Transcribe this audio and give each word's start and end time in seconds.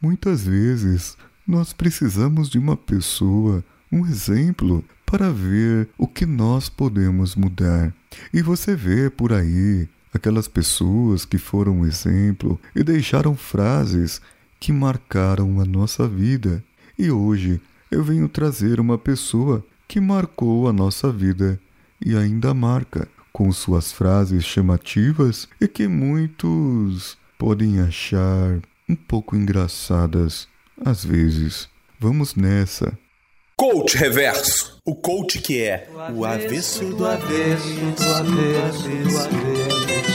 Muitas 0.00 0.46
vezes 0.46 1.14
nós 1.46 1.74
precisamos 1.74 2.48
de 2.48 2.58
uma 2.58 2.74
pessoa, 2.74 3.62
um 3.92 4.06
exemplo, 4.06 4.82
para 5.04 5.30
ver 5.30 5.90
o 5.98 6.06
que 6.06 6.24
nós 6.24 6.70
podemos 6.70 7.36
mudar. 7.36 7.92
E 8.32 8.40
você 8.40 8.74
vê 8.74 9.10
por 9.10 9.30
aí 9.30 9.86
aquelas 10.14 10.48
pessoas 10.48 11.26
que 11.26 11.36
foram 11.36 11.80
um 11.80 11.86
exemplo 11.86 12.58
e 12.74 12.82
deixaram 12.82 13.36
frases 13.36 14.22
que 14.58 14.72
marcaram 14.72 15.60
a 15.60 15.66
nossa 15.66 16.08
vida. 16.08 16.64
E 16.98 17.10
hoje 17.10 17.60
eu 17.90 18.02
venho 18.02 18.26
trazer 18.26 18.80
uma 18.80 18.96
pessoa 18.96 19.62
que 19.86 20.00
marcou 20.00 20.66
a 20.66 20.72
nossa 20.72 21.12
vida 21.12 21.60
e 22.00 22.16
ainda 22.16 22.54
marca 22.54 23.06
com 23.32 23.52
suas 23.52 23.92
frases 23.92 24.44
chamativas 24.44 25.46
e 25.60 25.68
que 25.68 25.86
muitos 25.86 27.18
podem 27.36 27.80
achar 27.80 28.60
um 28.90 28.96
pouco 28.96 29.36
engraçadas 29.36 30.48
às 30.84 31.04
vezes. 31.04 31.68
Vamos 32.00 32.34
nessa. 32.34 32.98
Coach 33.56 33.96
Reverso. 33.96 34.80
O 34.84 34.96
coach 34.96 35.38
que 35.38 35.60
é 35.60 35.88
o 36.12 36.24
avesso 36.24 36.84
do 36.96 37.06
avesso 37.06 37.68
do 37.96 38.14
avesso 38.14 38.88
do 38.88 39.18
avesso. 39.18 40.10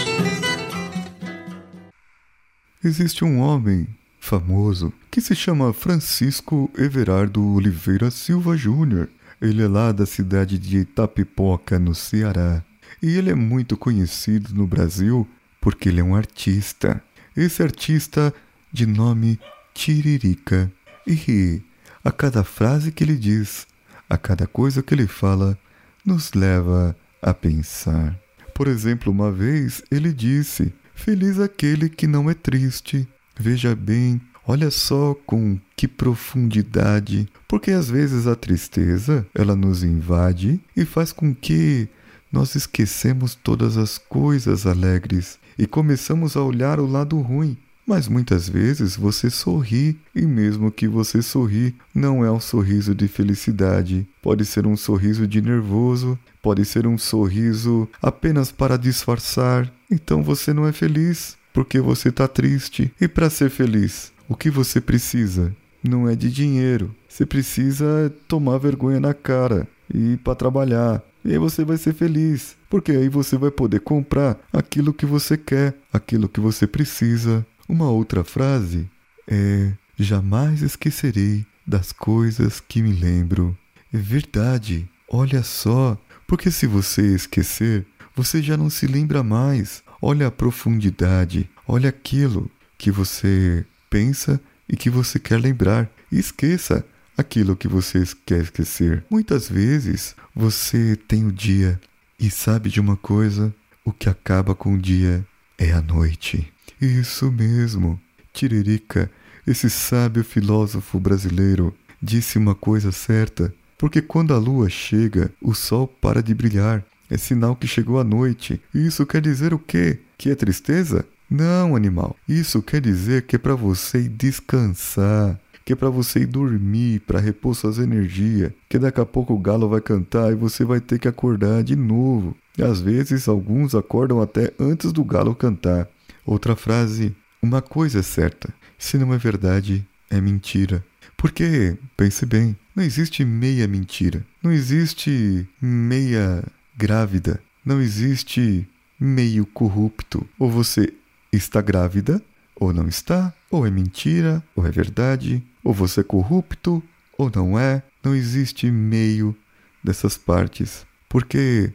Existe 2.84 3.24
um 3.24 3.40
homem 3.40 3.88
famoso 4.20 4.92
que 5.10 5.22
se 5.22 5.34
chama 5.36 5.72
Francisco 5.72 6.70
Everardo 6.78 7.42
Oliveira 7.54 8.12
Silva 8.12 8.58
Júnior. 8.58 9.08
Ele 9.42 9.64
é 9.64 9.68
lá 9.68 9.94
da 9.94 10.06
cidade 10.06 10.60
de 10.60 10.80
Itapipoca, 10.80 11.80
no 11.80 11.96
Ceará. 11.96 12.62
E 13.02 13.16
ele 13.16 13.30
é 13.30 13.36
muito 13.36 13.78
conhecido 13.78 14.54
no 14.54 14.68
Brasil 14.68 15.26
porque 15.62 15.88
ele 15.88 16.02
é 16.02 16.04
um 16.04 16.16
artista. 16.16 17.02
Esse 17.36 17.62
artista 17.62 18.34
de 18.76 18.86
nome 18.86 19.40
Tiririca. 19.74 20.70
E 21.08 21.62
a 22.04 22.12
cada 22.12 22.44
frase 22.44 22.92
que 22.92 23.04
ele 23.06 23.16
diz, 23.16 23.66
a 24.10 24.18
cada 24.18 24.46
coisa 24.46 24.84
que 24.84 24.94
ele 24.94 25.08
fala, 25.08 25.58
nos 26.06 26.34
leva 26.34 26.96
a 27.22 27.34
pensar. 27.34 28.20
Por 28.54 28.68
exemplo, 28.68 29.12
uma 29.12 29.32
vez 29.32 29.82
ele 29.90 30.12
disse: 30.12 30.74
Feliz 30.94 31.40
aquele 31.40 31.88
que 31.88 32.06
não 32.06 32.30
é 32.30 32.34
triste. 32.34 33.08
Veja 33.40 33.74
bem, 33.74 34.20
olha 34.46 34.70
só 34.70 35.16
com 35.26 35.58
que 35.76 35.88
profundidade, 35.88 37.30
porque 37.48 37.72
às 37.72 37.90
vezes 37.90 38.28
a 38.28 38.36
tristeza, 38.36 39.26
ela 39.34 39.56
nos 39.56 39.84
invade 39.84 40.60
e 40.76 40.84
faz 40.84 41.14
com 41.14 41.34
que 41.34 41.88
nós 42.32 42.56
esquecemos 42.56 43.36
todas 43.36 43.78
as 43.78 43.98
coisas 43.98 44.66
alegres 44.66 45.40
e 45.58 45.66
começamos 45.66 46.36
a 46.36 46.42
olhar 46.42 46.80
o 46.80 46.86
lado 46.86 47.20
ruim. 47.22 47.58
Mas 47.86 48.08
muitas 48.08 48.50
vezes 48.50 48.96
você 48.96 49.30
sorri, 49.30 49.96
e 50.16 50.24
mesmo 50.26 50.72
que 50.72 50.88
você 50.88 51.22
sorri, 51.22 51.76
não 51.94 52.26
é 52.26 52.32
um 52.32 52.40
sorriso 52.40 52.96
de 52.96 53.08
felicidade. 53.08 54.08
Pode 54.22 54.44
ser 54.44 54.66
um 54.66 54.76
sorriso 54.76 55.28
de 55.28 55.40
nervoso, 55.40 56.18
pode 56.42 56.66
ser 56.66 56.88
um 56.88 56.98
sorriso 56.98 57.88
apenas 58.02 58.52
para 58.52 58.78
disfarçar. 58.78 59.72
Então 59.90 60.24
você 60.24 60.52
não 60.52 60.68
é 60.68 60.72
feliz, 60.72 61.38
porque 61.54 61.80
você 61.80 62.10
está 62.10 62.28
triste. 62.28 62.92
E 63.00 63.08
para 63.08 63.30
ser 63.30 63.52
feliz, 63.52 64.12
o 64.28 64.36
que 64.36 64.50
você 64.50 64.82
precisa? 64.82 65.56
Não 65.84 66.10
é 66.10 66.16
de 66.16 66.32
dinheiro. 66.32 66.94
Você 67.08 67.26
precisa 67.26 68.12
tomar 68.28 68.58
vergonha 68.58 69.00
na 69.00 69.14
cara 69.14 69.68
e 69.94 70.14
ir 70.14 70.18
para 70.18 70.34
trabalhar. 70.34 71.04
E 71.24 71.32
aí 71.32 71.38
você 71.38 71.64
vai 71.64 71.78
ser 71.78 71.94
feliz, 71.94 72.56
porque 72.70 72.92
aí 72.92 73.10
você 73.10 73.38
vai 73.38 73.50
poder 73.50 73.80
comprar 73.80 74.38
aquilo 74.52 74.94
que 74.94 75.06
você 75.06 75.38
quer, 75.38 75.76
aquilo 75.94 76.30
que 76.30 76.40
você 76.40 76.68
precisa. 76.68 77.46
Uma 77.68 77.90
outra 77.90 78.24
frase 78.24 78.90
é: 79.28 79.74
Jamais 79.98 80.62
esquecerei 80.62 81.46
das 81.66 81.92
coisas 81.92 82.60
que 82.60 82.82
me 82.82 82.92
lembro. 82.92 83.58
É 83.94 83.98
verdade, 83.98 84.88
olha 85.10 85.42
só, 85.42 85.98
porque 86.28 86.52
se 86.52 86.68
você 86.68 87.16
esquecer, 87.16 87.86
você 88.16 88.42
já 88.42 88.56
não 88.58 88.70
se 88.70 88.86
lembra 88.88 89.24
mais. 89.24 89.84
Olha 90.02 90.28
a 90.28 90.32
profundidade, 90.32 91.50
olha 91.68 91.90
aquilo 91.90 92.52
que 92.78 92.92
você 92.92 93.66
pensa 93.90 94.40
e 94.68 94.76
que 94.76 94.90
você 94.90 95.18
quer 95.18 95.40
lembrar. 95.40 95.90
Esqueça 96.12 96.86
aquilo 97.18 97.56
que 97.56 97.68
você 97.68 98.04
quer 98.26 98.42
esquecer. 98.42 99.04
Muitas 99.10 99.50
vezes 99.50 100.16
você 100.36 100.96
tem 100.96 101.26
o 101.26 101.32
dia 101.32 101.80
e 102.20 102.30
sabe 102.30 102.70
de 102.70 102.80
uma 102.80 102.98
coisa: 102.98 103.54
o 103.84 103.92
que 103.92 104.10
acaba 104.10 104.54
com 104.54 104.74
o 104.74 104.78
dia 104.78 105.26
é 105.58 105.72
a 105.72 105.82
noite. 105.82 106.52
Isso 106.82 107.32
mesmo. 107.32 108.00
Tiririca, 108.34 109.10
esse 109.48 109.70
sábio 109.70 110.24
filósofo 110.24 111.00
brasileiro, 111.00 111.74
disse 112.02 112.38
uma 112.38 112.54
coisa 112.54 112.92
certa, 112.92 113.54
porque 113.78 114.02
quando 114.02 114.34
a 114.34 114.38
lua 114.38 114.70
chega, 114.70 115.32
o 115.42 115.54
sol 115.54 115.88
para 115.88 116.22
de 116.22 116.34
brilhar. 116.34 116.84
É 117.10 117.18
sinal 117.18 117.56
que 117.56 117.68
chegou 117.68 118.00
a 118.00 118.04
noite. 118.04 118.60
Isso 118.74 119.06
quer 119.06 119.22
dizer 119.22 119.54
o 119.54 119.60
quê? 119.60 120.00
Que 120.18 120.32
é 120.32 120.36
tristeza? 120.36 121.06
Não, 121.30 121.76
animal. 121.76 122.16
Isso 122.28 122.62
quer 122.62 122.82
dizer 122.82 123.24
que 123.24 123.36
é 123.36 123.40
para 123.40 123.56
você 123.56 124.04
descansar, 124.10 125.40
que 125.64 125.74
é 125.74 125.76
para 125.76 125.90
você 125.90 126.20
ir 126.22 126.26
dormir, 126.26 127.02
para 127.02 127.20
repor 127.20 127.56
suas 127.56 127.80
energias, 127.80 128.52
que 128.70 128.78
daqui 128.78 129.02
a 129.02 129.06
pouco 129.06 129.34
o 129.34 129.40
galo 129.40 129.70
vai 129.70 129.82
cantar 129.82 130.32
e 130.32 130.36
você 130.36 130.64
vai 130.64 130.80
ter 130.80 131.00
que 131.00 131.08
acordar 131.08 131.64
de 131.64 131.76
novo. 131.76 132.36
Às 132.60 132.80
vezes 132.80 133.28
alguns 133.28 133.76
acordam 133.76 134.22
até 134.22 134.54
antes 134.60 134.92
do 134.92 135.04
galo 135.04 135.36
cantar. 135.36 135.88
Outra 136.26 136.56
frase: 136.56 137.16
Uma 137.42 137.62
coisa 137.62 138.00
é 138.00 138.04
certa, 138.04 138.54
se 138.78 138.98
não 138.98 139.14
é 139.14 139.18
verdade, 139.18 139.88
é 140.10 140.20
mentira. 140.20 140.84
Porque, 141.16 141.78
pense 141.96 142.26
bem, 142.26 142.56
não 142.76 142.84
existe 142.84 143.24
meia 143.24 143.68
mentira, 143.68 144.26
não 144.44 144.52
existe 144.52 145.48
meia 145.62 146.44
grávida, 146.76 147.42
não 147.66 147.82
existe 147.82 148.68
meio 149.00 149.46
corrupto. 149.46 150.28
Ou 150.38 150.52
você 150.52 150.94
está 151.32 151.62
grávida, 151.62 152.22
ou 152.56 152.74
não 152.74 152.88
está, 152.88 153.34
ou 153.50 153.66
é 153.66 153.72
mentira, 153.72 154.44
ou 154.56 154.66
é 154.66 154.72
verdade, 154.72 155.44
ou 155.64 155.74
você 155.74 156.02
é 156.02 156.04
corrupto, 156.04 156.84
ou 157.18 157.32
não 157.34 157.58
é. 157.58 157.84
Não 158.04 158.16
existe 158.16 158.70
meio 158.70 159.36
dessas 159.84 160.18
partes. 160.18 160.86
Porque, 161.10 161.72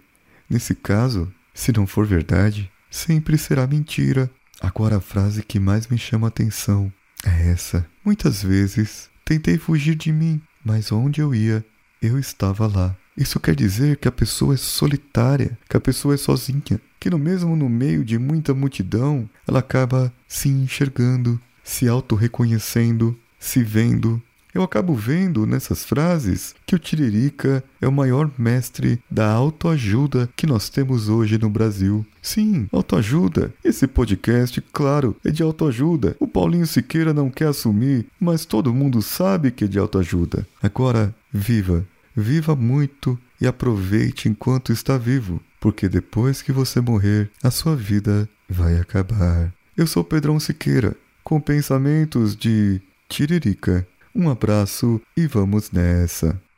nesse 0.48 0.74
caso, 0.74 1.32
se 1.54 1.72
não 1.72 1.86
for 1.86 2.06
verdade, 2.06 2.70
sempre 2.90 3.36
será 3.36 3.66
mentira. 3.66 4.30
Agora 4.60 4.98
a 4.98 5.00
frase 5.00 5.42
que 5.42 5.58
mais 5.58 5.86
me 5.88 5.96
chama 5.96 6.26
a 6.26 6.28
atenção 6.28 6.92
é 7.24 7.50
essa. 7.50 7.86
Muitas 8.04 8.42
vezes 8.42 9.08
tentei 9.24 9.56
fugir 9.56 9.94
de 9.94 10.12
mim, 10.12 10.40
mas 10.64 10.92
onde 10.92 11.20
eu 11.20 11.34
ia, 11.34 11.64
eu 12.02 12.18
estava 12.18 12.66
lá. 12.66 12.96
Isso 13.16 13.40
quer 13.40 13.54
dizer 13.54 13.96
que 13.96 14.08
a 14.08 14.12
pessoa 14.12 14.54
é 14.54 14.56
solitária, 14.56 15.58
que 15.68 15.76
a 15.76 15.80
pessoa 15.80 16.14
é 16.14 16.16
sozinha, 16.16 16.80
que 16.98 17.10
no 17.10 17.18
mesmo 17.18 17.56
no 17.56 17.68
meio 17.68 18.04
de 18.04 18.18
muita 18.18 18.54
multidão, 18.54 19.28
ela 19.46 19.58
acaba 19.60 20.12
se 20.28 20.48
enxergando, 20.48 21.40
se 21.64 21.88
auto-reconhecendo, 21.88 23.18
se 23.38 23.62
vendo 23.62 24.22
eu 24.54 24.62
acabo 24.62 24.94
vendo 24.94 25.46
nessas 25.46 25.84
frases 25.84 26.54
que 26.66 26.74
o 26.74 26.78
Tiririca 26.78 27.62
é 27.80 27.86
o 27.86 27.92
maior 27.92 28.30
mestre 28.38 29.00
da 29.10 29.30
autoajuda 29.30 30.28
que 30.36 30.46
nós 30.46 30.68
temos 30.68 31.08
hoje 31.08 31.38
no 31.38 31.48
Brasil. 31.48 32.04
Sim, 32.22 32.68
autoajuda. 32.72 33.52
Esse 33.64 33.86
podcast, 33.86 34.60
claro, 34.72 35.16
é 35.24 35.30
de 35.30 35.42
autoajuda. 35.42 36.16
O 36.18 36.26
Paulinho 36.26 36.66
Siqueira 36.66 37.14
não 37.14 37.30
quer 37.30 37.48
assumir, 37.48 38.06
mas 38.18 38.44
todo 38.44 38.74
mundo 38.74 39.00
sabe 39.00 39.50
que 39.50 39.64
é 39.64 39.68
de 39.68 39.78
autoajuda. 39.78 40.46
Agora, 40.62 41.14
viva. 41.32 41.86
Viva 42.14 42.56
muito 42.56 43.18
e 43.40 43.46
aproveite 43.46 44.28
enquanto 44.28 44.72
está 44.72 44.98
vivo, 44.98 45.40
porque 45.60 45.88
depois 45.88 46.42
que 46.42 46.52
você 46.52 46.80
morrer, 46.80 47.30
a 47.42 47.50
sua 47.50 47.76
vida 47.76 48.28
vai 48.48 48.78
acabar. 48.78 49.52
Eu 49.76 49.86
sou 49.86 50.04
Pedrão 50.04 50.38
Siqueira, 50.38 50.96
com 51.22 51.40
pensamentos 51.40 52.36
de 52.36 52.80
Tiririca. 53.08 53.86
Um 54.14 54.28
abraço 54.28 55.00
e 55.16 55.26
vamos 55.26 55.70
nessa! 55.70 56.49